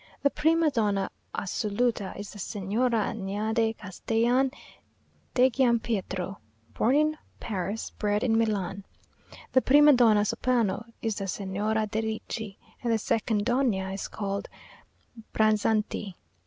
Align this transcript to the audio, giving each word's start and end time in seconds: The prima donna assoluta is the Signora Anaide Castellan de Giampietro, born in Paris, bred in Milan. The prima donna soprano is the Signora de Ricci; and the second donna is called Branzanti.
The 0.23 0.31
prima 0.31 0.71
donna 0.71 1.11
assoluta 1.35 2.17
is 2.17 2.31
the 2.31 2.39
Signora 2.39 3.09
Anaide 3.13 3.77
Castellan 3.77 4.49
de 5.35 5.47
Giampietro, 5.51 6.37
born 6.73 6.95
in 6.95 7.17
Paris, 7.39 7.91
bred 7.91 8.23
in 8.23 8.35
Milan. 8.35 8.83
The 9.51 9.61
prima 9.61 9.93
donna 9.93 10.25
soprano 10.25 10.85
is 11.03 11.17
the 11.17 11.27
Signora 11.27 11.85
de 11.85 12.01
Ricci; 12.01 12.57
and 12.81 12.91
the 12.91 12.97
second 12.97 13.45
donna 13.45 13.91
is 13.91 14.07
called 14.07 14.49
Branzanti. 15.35 16.15